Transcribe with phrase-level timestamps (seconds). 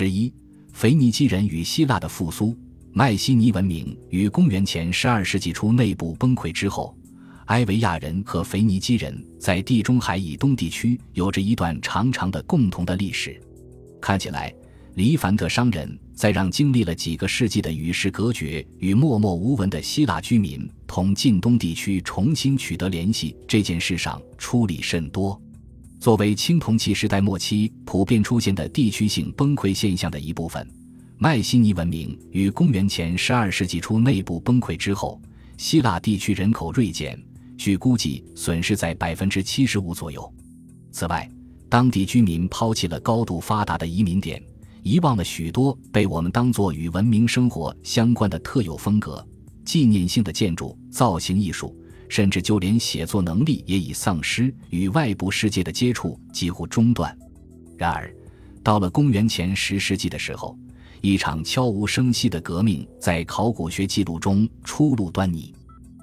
[0.00, 0.32] 十一，
[0.72, 2.56] 腓尼基人与希腊的复苏。
[2.92, 6.96] 迈锡尼文明于公元前十二世纪初内部崩溃之后，
[7.46, 13.42] 埃维亚人和腓尼基人在地中海以东地区有着一段长长的共同的历史。
[14.00, 14.54] 看起来，
[14.94, 25.42] 黎凡特商人在让经历了几个世纪的与世隔绝与默默无闻的希腊居民同近东地区重新取得联系这件事上出力甚多。
[26.00, 30.66] 作为青铜器时代末期普遍出现的地区性崩溃现象的一部分。
[31.16, 35.20] 迈锡尼文明于公元前十二世纪初内部崩溃之后，
[35.56, 37.20] 希腊地区人口锐减，
[37.56, 40.32] 据估计损失在百分之七十五左右。
[40.92, 41.28] 此外，
[41.68, 44.40] 当地居民抛弃了高度发达的移民点，
[44.84, 49.26] 遗忘了许多被我们当作与文明生活相关的特有风格、
[49.64, 51.76] 纪念性的建筑、造型艺术，
[52.08, 57.16] 甚至就连写作能力也已丧失，与外部世界的接触几乎中断。
[57.76, 58.12] 然而，
[58.62, 60.58] 到了公元前十世纪的时候，
[61.00, 65.54] 一场悄无声息的革命在考古学记录中初露端倪，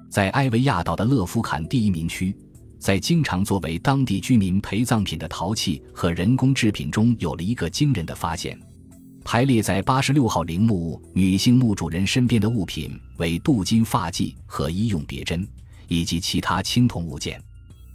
[0.08, 2.34] 在埃维亚岛的勒夫坎第一民区，
[2.78, 8.58] 在经常作为当地居民陪葬品的陶器和人工制品中，有了一个惊人的发现：
[9.22, 15.46] 排列在八十六号陵墓女性墓主人身边的物品为镀金发髻和医用别针，
[15.88, 17.42] 以及其他青铜物件。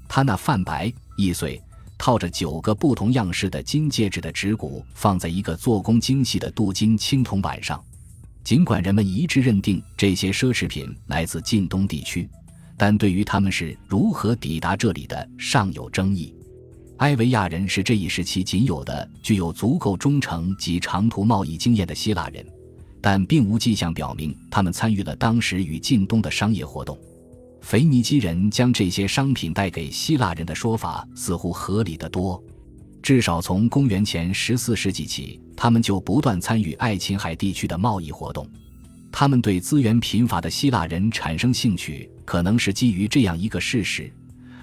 [0.08, 1.62] 它那泛白易碎。
[2.04, 7.80] 套着九个不同样式的金戒指的指骨放在一个做工精细的镀金青铜板上，
[8.44, 12.28] 尽管人们一致认定这些奢侈品来自近东地区，
[12.76, 16.34] 但对于他们是如何抵达这里的尚有争议。
[16.98, 22.44] 埃维亚人是这一时期仅有的具有足够忠诚及长途贸易经验的希腊人，
[23.00, 26.98] 但并无迹象表明他们参与了当时与近东的商业活动。
[27.62, 32.44] 腓尼基人将这些商品带给希腊人的说法似乎合理的多，
[33.02, 38.46] 至少从公元前十四世纪起，他们就不断参与爱琴海地区的贸易活动。
[39.12, 44.12] 他们对资源贫乏的希腊人产生兴趣，可能是基于这样一个事实：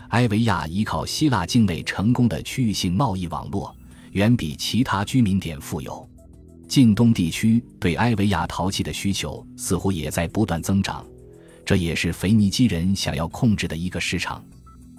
[0.09, 3.75] 埃维亚依靠希腊境内成功的区域性贸易网络，
[4.13, 6.07] 远比其他居民点富有。
[6.67, 11.07] 近东地区对埃维亚陶器的需求似乎也在不断增长。
[11.69, 14.43] 这也是腓尼基人想要控制的一个市场。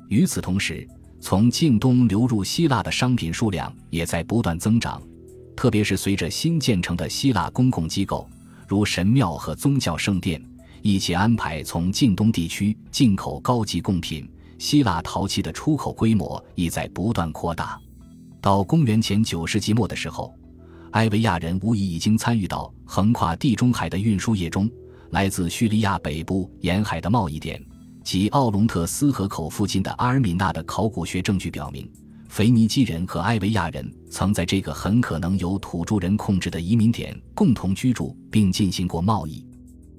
[0.07, 0.87] 与此同时，
[1.19, 5.01] 从近东流入希腊的商品数量也在不断增长，
[5.55, 8.29] 特别是随着新建成的希腊公共机构，
[8.67, 10.39] 如神庙和宗教圣殿，
[10.83, 14.29] 一起安排从近东地区进口高级贡品，
[14.59, 17.81] 希腊陶器的出口规模亦在不断扩大。
[18.39, 20.31] 到公元前九世纪末的时候，
[20.91, 24.69] 埃维亚人无疑已经参与到横跨地中海的运输业中。
[25.11, 27.63] 来自叙利亚北部沿海的贸易点
[28.03, 31.89] 及奥隆特斯河口附近的阿尔米纳的考古学证据表明，
[32.27, 39.45] 腓尼基人和埃维亚人曾在这个很可能由土著人控制的移民点共同居住并进行过贸易。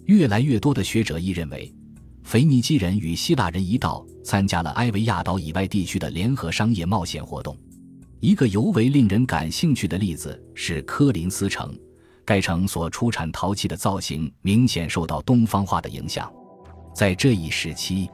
[0.06, 1.72] 越来越多的学者亦认为，
[2.25, 7.56] 腓尼基人与希腊人一道参加了埃维亚岛以外地区的联合商业冒险活动。
[8.21, 11.77] 一个尤为令人感兴趣的例子是科林斯城。
[12.30, 16.32] 该城所出产陶器的造型明显受到东方化的影响，
[16.94, 18.08] 在这一时期，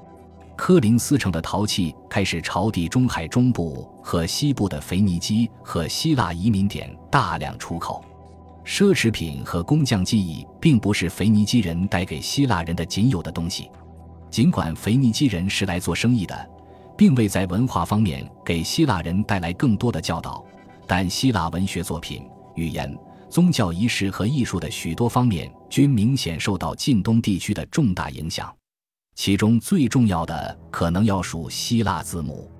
[0.56, 8.02] 科林斯城的陶器开始朝地中海中部和西部的腓尼基和希腊移民点大量出口。
[8.64, 13.70] 奢侈品和工匠技艺并不是腓尼基人带给希腊人的仅有的东西，
[14.30, 16.50] 尽管腓尼基人是来做生意的，
[16.96, 20.42] 并未在文化方面给希腊人带来更多的教导，
[20.86, 22.98] 但希腊文学作品、语言。
[23.36, 28.50] 宗教仪式和艺术的许多方面均明显受到近东地区的重大影响，
[29.14, 32.50] 其中最重要的可能要数希腊字母。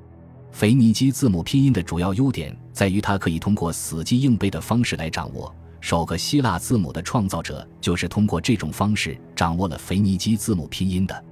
[0.52, 5.50] 腓尼基字母拼音的主要优点在于它可以通过死记硬背的方式来掌握。
[5.80, 11.24] 首个希腊字母的创造者就是通过这种方式掌握了腓尼基字母拼音的。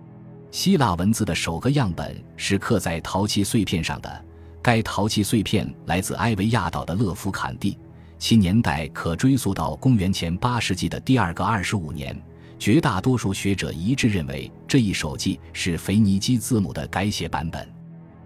[0.50, 4.24] 希腊文字的首个样本是刻在陶器碎片上的，
[4.62, 7.76] 该陶器碎片来自埃维亚岛的勒夫坎地。
[8.24, 12.18] 其年代可追溯到公元前八世纪的第二个二十五年。
[12.58, 17.68] 绝大多数学者一致认为，这一手记是腓尼基字母的改写版本。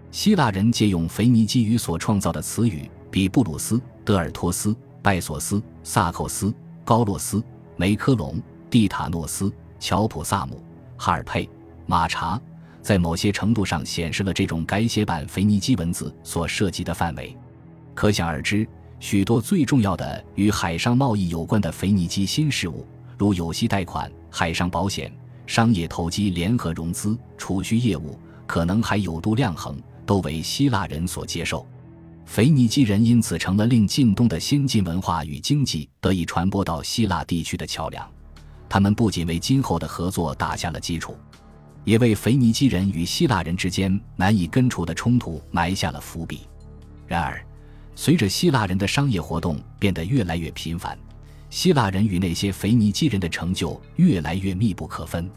[0.09, 6.53] 希腊人借用腓尼基语所创造的词语，比布鲁斯、德尔托斯、拜索斯、萨寇斯、
[6.85, 7.43] 高洛斯、
[7.75, 9.51] 梅科隆、蒂塔诺斯、
[9.81, 10.63] 乔普萨姆、
[10.95, 11.49] 哈尔佩、
[11.85, 12.39] 马查，
[12.81, 17.35] 在某些程度上显示了这种改写版腓尼基文字所涉及的范围。
[17.93, 18.65] 可想而知。
[18.99, 22.85] 许多最重要的与海上贸易有关的腓尼基新事物，
[23.17, 25.11] 如有息贷款、海上保险、
[25.47, 31.65] 商业投机、联合融资、储蓄业务，可能还有度量衡，都为希腊人所接受。
[32.25, 38.07] 腓尼基人因此成了令近东的先进文化与经济得以传播到希腊地区的桥梁。
[38.67, 41.17] 他们不仅为今后的合作打下了基础，
[41.85, 46.41] 也为腓尼基人与希腊人之间难以根除的冲突埋下了伏笔。
[47.07, 47.43] 然而，
[48.01, 50.97] 随着希腊人的商业活动变得越来越频繁，
[51.49, 55.29] 希腊人与那些腓尼基人的成就越来越密不可分。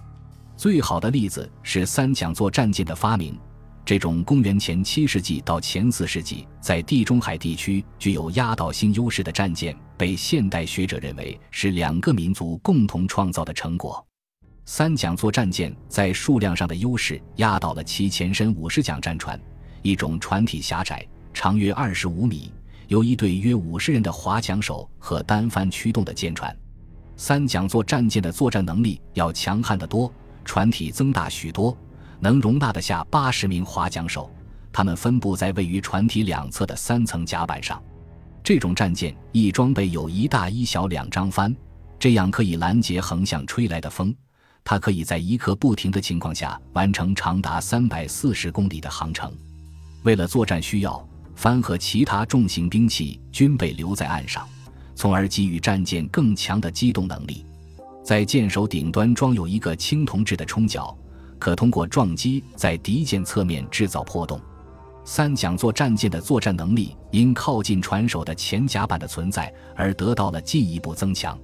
[0.57, 3.37] 最好的例子是三桨座战舰的发明。
[3.85, 14.07] 这种公元前七世纪到前四世纪在地中海地区具有压倒性优势的战舰，被现代学者认为是两个民族共同创造的成果。
[14.67, 19.37] 三桨座战舰在数量上的优势压倒了其前身五十桨战船，
[19.83, 22.53] 一种船体狭窄、长约二十五米、
[22.89, 26.57] 由一队约五十人的划桨手和单帆驱动的舰船。
[27.17, 30.13] 三桨座战舰的作战能力要强悍得多，
[30.45, 31.77] 船体增大许多。
[32.21, 34.31] 能容纳得下八十名划桨手，
[34.73, 37.83] 他们分布在位于船体两侧的三层甲板上。
[38.45, 41.55] 这种战舰亦装备有一大一小两张帆，
[41.99, 44.15] 这样可以拦截横向吹来的风。
[44.63, 49.33] 它可以在一刻不停的情况下完成长达三百四十公里的航程。
[50.05, 51.05] 为了作战需要，
[51.43, 54.49] 帆和其他重型兵器均被留在岸上，
[54.95, 57.45] 从而给予战舰更强的机动能力。
[58.05, 60.97] 在舰首顶端装有一个青铜制的冲角。
[61.41, 64.41] 可通过撞击在敌舰侧面制造破洞。
[65.05, 71.37] 三桨座战舰的作战能力因靠近船首的前甲板的存在而得到了进一步增强。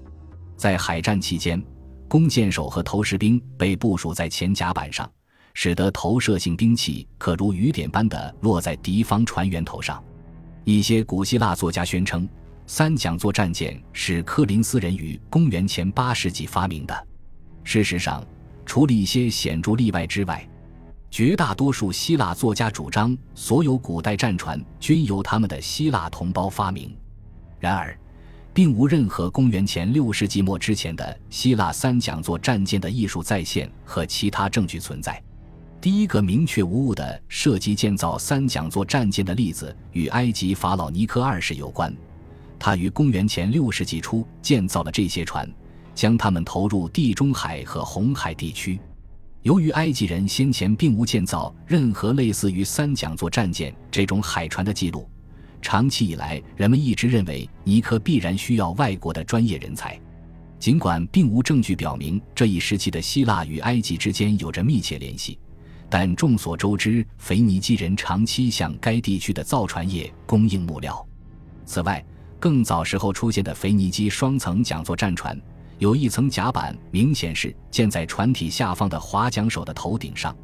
[0.56, 1.60] 在海战期间，
[2.06, 5.10] 弓箭手和投石兵被部署在前甲板上，
[5.60, 10.00] 使得投射性兵器可如雨点般的落在敌方船员头上。
[10.62, 12.28] 一些古希腊作家宣称，
[12.64, 17.06] 三桨座战舰是科林斯人于公元前八世纪发明的。
[17.64, 18.24] 事实上，
[18.64, 20.48] 除了一些显著例外之外，
[21.10, 26.96] 绝大多数希腊作家主张所有古代战船均由他们的希腊同胞发明。
[27.58, 27.98] 然而，
[28.54, 35.20] 并无任何公元前六世纪末之前的希腊三桨座战舰的艺术再现和其他证据存在。
[35.80, 41.94] 第一个明确无误的涉及建造三桨座战舰的例子与埃及法老尼科二世有关，
[42.58, 45.48] 他于公元前六世纪初建造了这些船。
[45.98, 48.78] 将它们投入地中海和红海地区。
[49.42, 55.08] 由于埃及人先前并无建造任何类似于三桨座战舰这种海船的记录，
[55.60, 59.98] 长期以来人们一直认为尼科必然需要外国的专业人才。
[60.60, 65.36] 尽管并无证据表明这一时期的希腊与埃及之间有着密切联系，
[65.90, 71.06] 但众所周知，腓尼基人长期向该地区的造船业供应木料。
[71.64, 72.04] 此外，
[72.38, 75.40] 更早时候出现的腓尼基双层桨座战船。
[75.78, 80.36] 有一层甲板，明显是建在船体下方的划桨手的头顶上，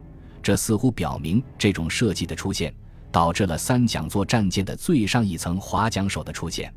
[0.43, 2.73] 这似乎表明这种设计的出现
[3.11, 6.73] 导致了三桨座战舰的最上一层划桨手的出现。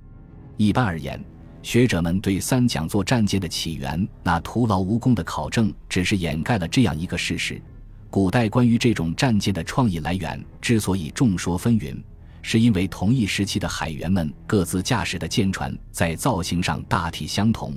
[0.58, 1.24] 一般而言，
[1.62, 7.62] 学者们对三桨座战舰的起源那徒劳无功的考证，只是掩盖了这样一个事实：
[8.10, 11.96] 古代关于这种战舰的创意来源之所以众说纷纭，
[12.42, 17.74] 是因为同一时期的海员们各自驾驶的舰船在造型上大体相同。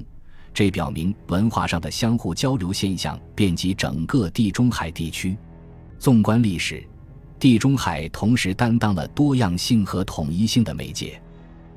[0.55, 5.37] 这表明文化上的相互交流现象遍及整个地中海地区。
[5.99, 6.83] 纵观历史，
[7.39, 11.21] 地中海同时担当了多样性和统一性的媒介。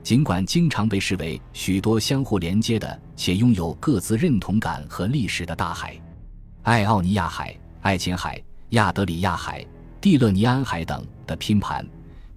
[0.02, 5.96] 尽管经常被视为许多相互连接的且拥有各自认同感和历史的大海——
[6.64, 9.64] 爱奥尼亚海、爱琴海、亚德里亚海、
[10.00, 11.86] 蒂勒尼安海等的拼盘，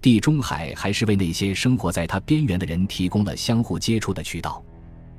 [0.01, 4.61] 地中海还是为那些生活在它边缘的人提供了相互接触的渠道。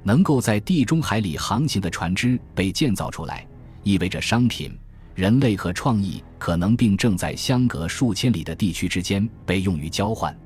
[0.03, 3.47] 能够在地中海里航行的船只被建造出来，
[3.83, 4.79] 意味着商品、
[5.15, 10.39] 人类和创意可能并正在相隔数千里的地区之间被用于交换。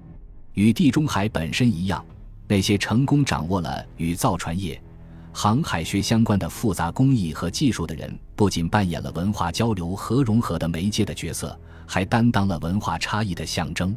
[0.54, 2.04] 与地中海本身一样，
[2.46, 4.80] 那些成功掌握了与造船业、
[5.32, 13.96] 航海学相关的复杂工艺和技术的人，不仅扮演了文化交流和融合的媒介的角色，还担当了文化差异的象征。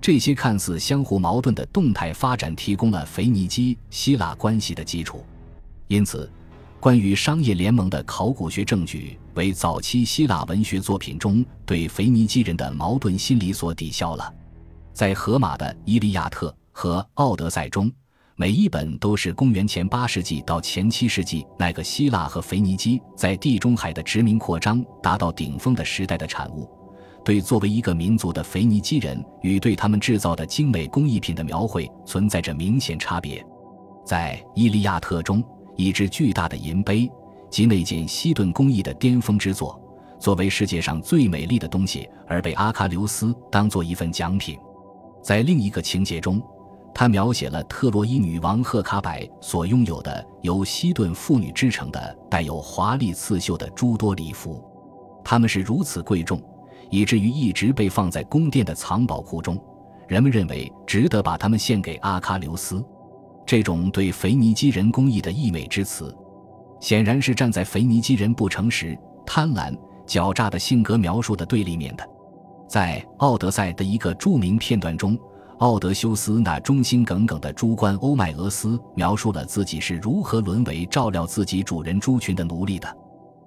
[0.00, 5.24] 这些看似相互矛盾的动态发展提供了腓尼基希腊关系的基础，
[5.86, 6.30] 因此，
[6.78, 14.34] 关于商业联盟的考古学证据为早期希腊文学作品中对腓尼基人的矛盾心理所抵消了。
[14.92, 17.90] 在荷马的《伊利亚特》和《奥德赛》中，
[18.36, 26.68] 每一本都是公元前八世纪到前七世纪那个希腊和腓尼基在地中海的殖民扩张达到顶峰的时代的产物。
[27.24, 33.44] 对作为一个民族的腓尼基人与对他们制造的精美工艺品的描绘存在着明显差别。
[34.04, 35.42] 在《伊利亚特》中，
[35.76, 37.08] 一只巨大的银杯
[37.48, 39.80] 及那件西顿工艺的巅峰之作，
[40.18, 44.58] 作为世界上最美丽的东西而被阿喀琉斯当做一份奖品。
[45.22, 46.42] 在另一个情节中，
[46.94, 54.64] 他描写了特洛伊女王赫卡柏所拥有的由西顿妇女织成的带有华丽刺绣的诸多礼服，
[55.24, 56.40] 它们是如此贵重，
[56.90, 59.60] 以至于一直被放在宫殿的藏宝库中。
[60.06, 62.84] 人们认为值得把它们献给阿喀琉斯。
[63.44, 66.16] 这种对腓尼基人工艺的溢美之词，
[66.78, 68.96] 显然是站在腓尼基人不诚实、
[69.26, 72.08] 贪婪、狡诈的性格描述的对立面的。
[72.68, 75.18] 在《奥德赛》的一个著名片段中，
[75.58, 82.96] 奥德修斯那忠心耿耿的猪倌欧迈俄斯描述了自己是如何沦为照料自己主人猪群的奴隶的。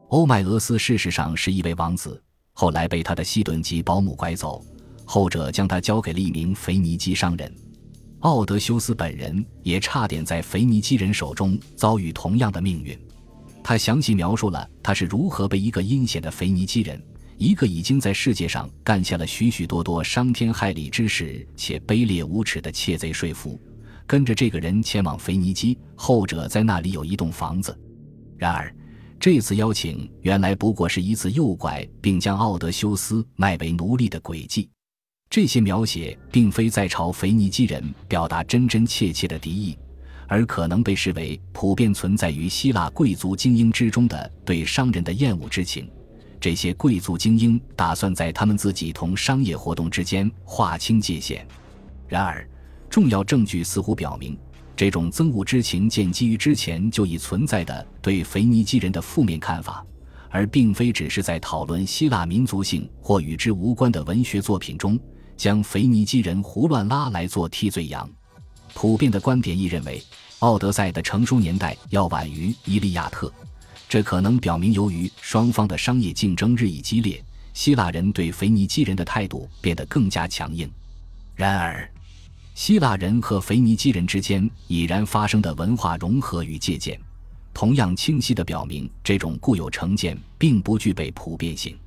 [0.10, 2.22] 欧迈俄斯事实上是一位王子，
[2.54, 4.64] 后来被他的西顿籍保姆拐走，
[5.04, 7.54] 后者将他交给了一名腓尼基商人。
[8.22, 12.98] 奥德修斯本人也差点在腓尼基人手中遭遇同样的命运。
[13.62, 17.00] 他详细描述了他是如何被一个阴险的腓尼基人，
[17.38, 23.62] 一个已经在世界上干下了许许多多伤天害理之事且卑劣无耻的窃贼说服，
[24.08, 25.77] 跟着这个人前往腓尼基。
[25.96, 27.77] 后者在那里有一栋房子。
[28.38, 28.74] 然而，
[29.20, 34.67] 这次邀请原来不过是一次诱拐，并将奥德修斯卖为奴隶的诡计。
[35.29, 39.77] 这些描写并非在朝腓尼基人表达真真切切的敌意，
[40.27, 45.88] 而可能被视为普遍存在于希腊贵族精英之中的对商人的厌恶之情。
[46.39, 51.46] 这些贵族精英打算在他们自己同商业活动之间划清界限。
[52.08, 52.48] 然而，
[52.89, 54.38] 重要证据似乎表明，
[54.75, 59.86] 这种憎恶之情建基于之前就已存在的对腓尼基人的负面看法。
[60.29, 65.00] 而并非只是在讨论希腊民族性或与之无关的文学作品中。
[65.38, 68.10] 将腓尼基人胡乱拉来做替罪羊，
[68.74, 70.00] 普遍的观点亦认为，
[70.39, 73.27] 《奥德赛》的成书年代要晚于《伊利亚特》，
[73.89, 80.70] 这可能表明，由于双方的商业竞争日益激烈，希腊人对腓尼基人的态度变得更加强硬。
[81.36, 81.89] 然而，
[82.53, 87.00] 希腊人和腓尼基人之间已然发生的文化融合与借鉴，
[87.53, 91.77] 同样清晰地表明，这种固有成见并不具备普遍性。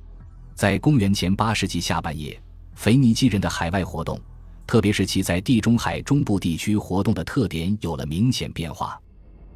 [0.55, 2.39] 在公元前八世纪下半叶。
[2.73, 4.19] 腓尼基人的海外活动，
[4.65, 8.99] 特别是其在地中海中部地区活动的特点，有了明显变化。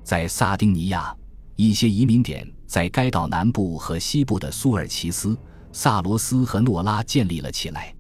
[0.04, 1.16] 在萨丁尼亚，
[1.56, 5.38] 一些移民点在该岛南部和西部的苏尔奇斯、
[5.72, 7.94] 萨罗斯和诺拉建立了起来。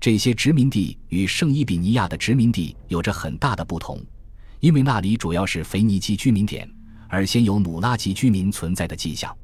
[0.00, 4.00] 这些殖民地与圣伊比尼亚的殖民地有着很大的不同，
[4.60, 6.68] 因为那里主要是腓尼基居民点，
[7.08, 9.36] 而先有努拉籍居民存在的迹象。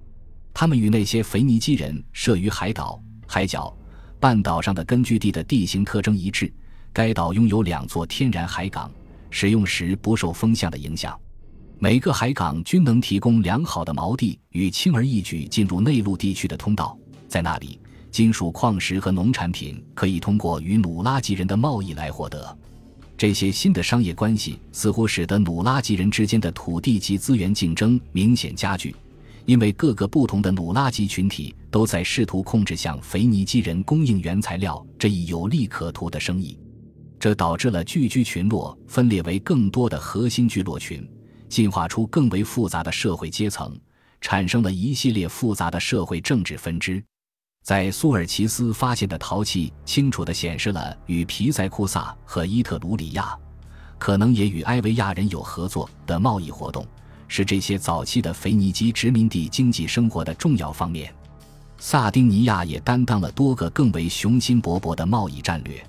[0.53, 3.75] 他们与那些腓尼基人设于海岛、海角。
[4.21, 6.53] 半岛上的根据地的地形特征一致，
[6.93, 8.91] 该岛拥有两座天然海港，
[9.31, 11.17] 使用时不受风向的影响。
[11.81, 17.79] 每个海港均能提供良好的锚地与轻而易举进入内陆地区的通道，在那里，
[18.11, 22.59] 金属矿石和农产品可以通过与努拉吉人的贸易来获得。
[23.17, 28.93] 这些新的商业关系似乎使得努拉吉人之间的土地及资源竞争明显加剧。
[29.45, 36.59] 因为各个不同的努拉吉群体都在试图控制向腓尼基人供应原材料这一有利可图的生意，
[37.21, 41.09] 这导致了聚居群落分裂为更多的核心聚落群，
[41.49, 43.79] 进化出更为复杂的社会阶层，
[44.21, 47.03] 产生了一系列复杂的社会政治分支。
[47.65, 53.37] 在苏尔奇斯发现的陶器清楚地显示了与皮塞库萨和伊特鲁里亚，
[53.99, 56.87] 可能也与埃维亚人有合作的贸易活动。
[57.31, 61.13] 是这些早期的腓尼基殖民地经济生活的重要方面。
[61.77, 65.85] 萨丁尼亚也担当了多个更为雄心勃勃的贸易战略，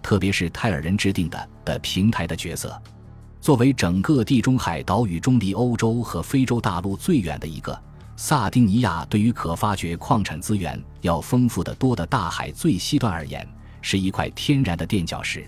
[0.00, 2.80] 特别是泰尔人制定的的平台的角色。
[3.44, 7.78] 作为整个地中海岛屿中离欧洲和非洲大陆最远的一个，
[8.16, 13.46] 萨丁尼亚对于可发掘矿产资源要丰富的多的大海最西端而言，
[13.82, 15.46] 是一块天然的垫脚石。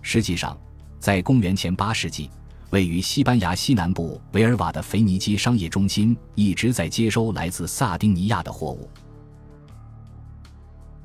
[0.00, 0.56] 实际上，
[0.98, 2.30] 在公元前八世纪。
[2.70, 8.88] 位于西班牙西南部维尔瓦的腓尼基商业中心一直在接收来自萨丁尼亚的货物。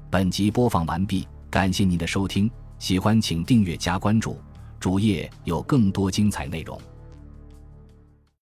[0.09, 4.39] 本集播放完毕，感谢您的收听，喜欢请订阅加关注，
[4.81, 6.75] 主页有更多精彩内容。